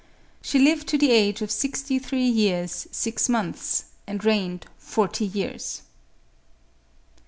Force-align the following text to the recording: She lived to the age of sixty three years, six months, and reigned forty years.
She 0.41 0.57
lived 0.57 0.87
to 0.87 0.97
the 0.97 1.11
age 1.11 1.43
of 1.43 1.51
sixty 1.51 1.99
three 1.99 2.25
years, 2.25 2.87
six 2.91 3.29
months, 3.29 3.83
and 4.07 4.25
reigned 4.25 4.65
forty 4.79 5.27
years. 5.27 5.83